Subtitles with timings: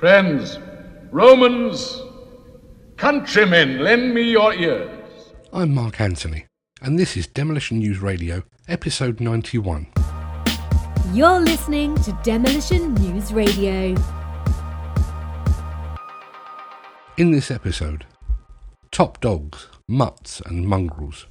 [0.00, 0.58] Friends,
[1.10, 2.00] Romans,
[2.96, 4.88] countrymen, lend me your ears.
[5.52, 6.46] I'm Mark Anthony,
[6.80, 9.88] and this is Demolition News Radio, episode 91.
[11.12, 13.94] You're listening to Demolition News Radio.
[17.18, 18.06] In this episode,
[18.90, 21.26] top dogs, mutts, and mongrels.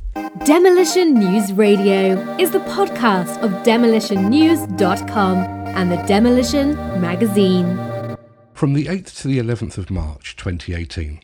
[0.46, 7.89] Demolition News Radio is the podcast of demolitionnews.com and the Demolition Magazine.
[8.60, 11.22] From the 8th to the 11th of March 2018,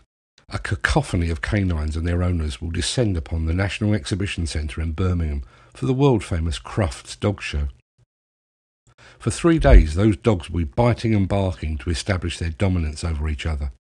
[0.48, 4.94] a cacophony of canines and their owners will descend upon the National Exhibition Centre in
[4.94, 5.44] Birmingham
[5.74, 7.68] for the world famous Crufts Dog Show.
[9.20, 13.28] For three days, those dogs will be biting and barking to establish their dominance over
[13.28, 13.74] each other.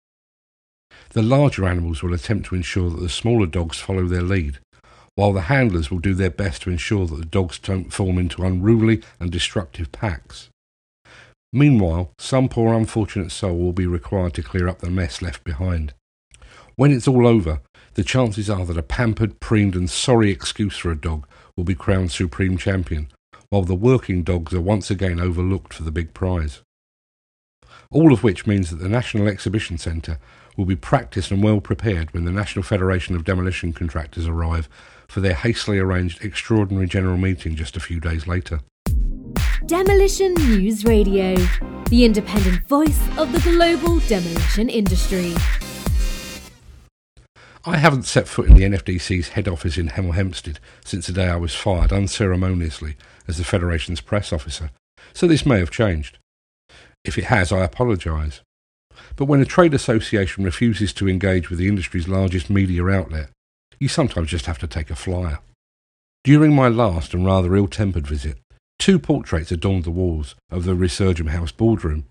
[1.11, 4.59] The larger animals will attempt to ensure that the smaller dogs follow their lead,
[5.15, 8.43] while the handlers will do their best to ensure that the dogs don't form into
[8.43, 10.49] unruly and destructive packs.
[11.55, 15.93] Meanwhile, some poor unfortunate soul will be required to clear up the mess left behind.
[16.75, 17.61] When it's all over,
[17.93, 21.25] the chances are that a pampered, preened, and sorry excuse for a dog
[21.55, 23.07] will be crowned supreme champion,
[23.49, 26.61] while the working dogs are once again overlooked for the big prize.
[27.89, 30.19] All of which means that the National Exhibition Centre
[30.57, 34.67] will be practised and well prepared when the National Federation of Demolition Contractors arrive
[35.07, 38.59] for their hastily arranged extraordinary general meeting just a few days later.
[39.67, 41.35] Demolition News Radio,
[41.89, 45.33] the independent voice of the global demolition industry.
[47.65, 51.29] I haven't set foot in the NFDC's head office in Hemel Hempstead since the day
[51.29, 52.95] I was fired unceremoniously
[53.27, 54.69] as the Federation's press officer,
[55.13, 56.19] so this may have changed.
[57.03, 58.41] If it has, I apologise.
[59.15, 63.29] But when a trade association refuses to engage with the industry's largest media outlet,
[63.79, 65.39] you sometimes just have to take a flyer.
[66.23, 68.37] During my last and rather ill tempered visit,
[68.79, 72.05] two portraits adorned the walls of the Resurgam House boardroom.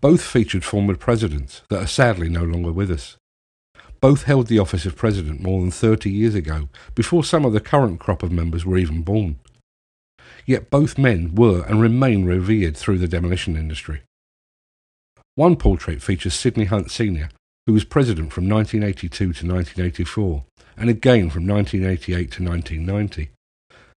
[0.00, 3.16] Both featured former presidents that are sadly no longer with us.
[4.00, 7.60] Both held the office of president more than 30 years ago, before some of the
[7.60, 9.38] current crop of members were even born.
[10.44, 14.02] Yet both men were and remain revered through the demolition industry.
[15.34, 17.30] One portrait features Sidney Hunt Sr.,
[17.66, 20.44] who was president from 1982 to 1984,
[20.76, 23.30] and again from 1988 to 1990.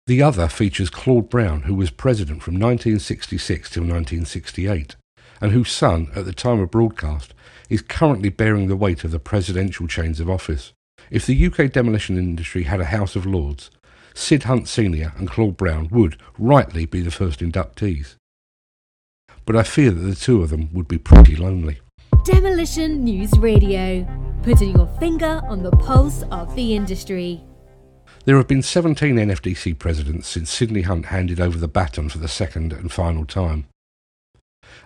[0.06, 4.94] The other features Claude Brown, who was president from 1966 till 1968,
[5.40, 7.34] and whose son, at the time of broadcast,
[7.68, 10.72] is currently bearing the weight of the presidential chains of office.
[11.10, 13.68] If the UK demolition industry had a House of Lords,
[14.14, 15.12] Sid Hunt Sr.
[15.18, 18.14] and Claude Brown would, rightly, be the first inductees.
[19.44, 21.80] But I fear that the two of them would be pretty lonely.
[22.24, 24.06] Demolition News Radio,
[24.44, 27.42] putting your finger on the pulse of the industry.
[28.24, 32.28] There have been 17 NFDC presidents since Sidney Hunt handed over the baton for the
[32.28, 33.66] second and final time.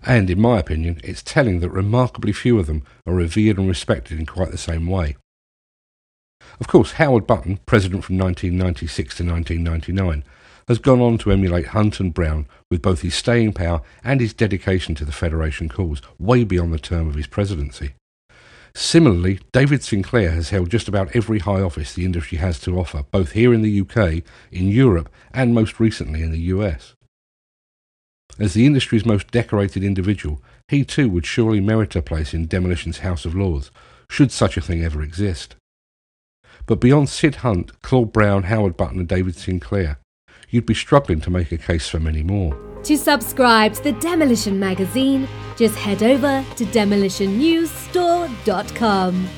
[0.04, 4.18] And, in my opinion, it's telling that remarkably few of them are revered and respected
[4.18, 5.16] in quite the same way.
[6.58, 10.24] Of course, Howard Button, president from 1996 to 1999,
[10.68, 14.34] has gone on to emulate Hunt and Brown with both his staying power and his
[14.34, 17.94] dedication to the Federation cause, way beyond the term of his presidency.
[18.74, 23.04] Similarly, David Sinclair has held just about every high office the industry has to offer,
[23.10, 24.22] both here in the UK,
[24.52, 26.94] in Europe, and most recently in the US.
[28.38, 32.98] As the industry's most decorated individual, he too would surely merit a place in Demolition's
[32.98, 33.70] House of Lords,
[34.08, 35.56] should such a thing ever exist.
[36.66, 39.98] But beyond Sid Hunt, Claude Brown, Howard Button, and David Sinclair,
[40.48, 42.69] you'd be struggling to make a case for many more.
[42.84, 49.28] To subscribe to the Demolition Magazine, just head over to demolitionnewsstore.com.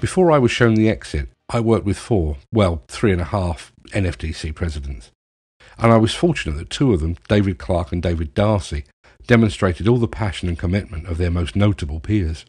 [0.00, 3.72] Before I was shown the exit, I worked with four, well, three and a half
[3.90, 5.12] NFDC presidents.
[5.78, 8.84] And I was fortunate that two of them, David Clark and David Darcy,
[9.26, 12.44] demonstrated all the passion and commitment of their most notable peers.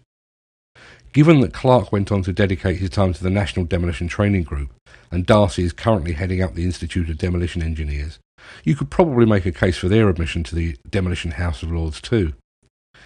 [1.14, 4.74] Given that Clark went on to dedicate his time to the National Demolition Training Group,
[5.12, 8.18] and Darcy is currently heading up the Institute of Demolition Engineers,
[8.64, 12.02] you could probably make a case for their admission to the Demolition House of Lords
[12.02, 12.34] too.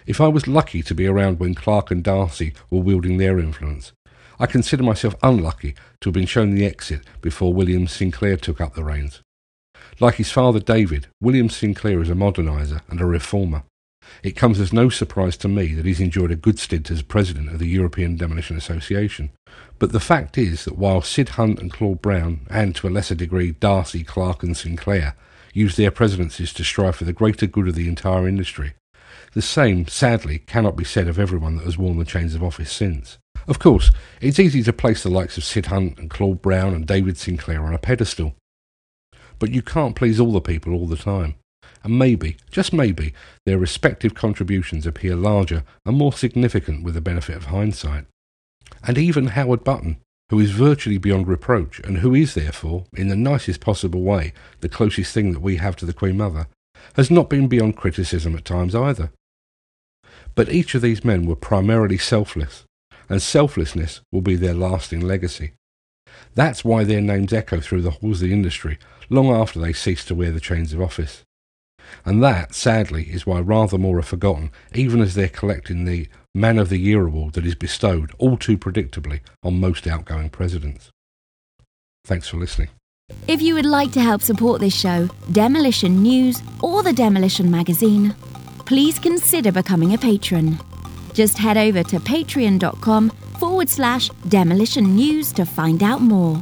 [0.05, 3.91] If I was lucky to be around when Clark and Darcy were wielding their influence,
[4.39, 8.73] I consider myself unlucky to have been shown the exit before William Sinclair took up
[8.73, 9.21] the reins.
[9.99, 13.63] Like his father David, William Sinclair is a moderniser and a reformer.
[14.23, 17.49] It comes as no surprise to me that he's enjoyed a good stint as president
[17.49, 19.29] of the European Demolition Association.
[19.77, 23.15] But the fact is that while Sid Hunt and Claude Brown, and to a lesser
[23.15, 25.15] degree Darcy, Clark and Sinclair,
[25.53, 28.73] used their presidencies to strive for the greater good of the entire industry,
[29.33, 32.71] the same, sadly, cannot be said of everyone that has worn the chains of office
[32.71, 33.17] since.
[33.47, 33.91] Of course,
[34.21, 37.63] it's easy to place the likes of Sid Hunt and Claude Brown and David Sinclair
[37.63, 38.35] on a pedestal.
[39.37, 41.35] But you can't please all the people all the time.
[41.83, 43.13] and maybe, just maybe,
[43.45, 48.05] their respective contributions appear larger and more significant with the benefit of hindsight.
[48.83, 49.97] And even Howard Button,
[50.29, 54.69] who is virtually beyond reproach, and who is therefore, in the nicest possible way, the
[54.69, 56.47] closest thing that we have to the Queen Mother,
[56.93, 59.11] has not been beyond criticism at times either.
[60.35, 62.65] But each of these men were primarily selfless,
[63.09, 65.53] and selflessness will be their lasting legacy.
[66.35, 68.77] That's why their names echo through the halls of the industry
[69.09, 71.23] long after they cease to wear the chains of office.
[72.05, 76.57] And that, sadly, is why rather more are forgotten, even as they're collecting the Man
[76.57, 80.89] of the Year award that is bestowed all too predictably on most outgoing presidents.
[82.05, 82.69] Thanks for listening.
[83.27, 88.15] If you would like to help support this show, Demolition News, or the Demolition Magazine,
[88.65, 90.59] please consider becoming a patron.
[91.13, 93.09] Just head over to patreon.com
[93.39, 96.39] forward slash demolition news to find out more.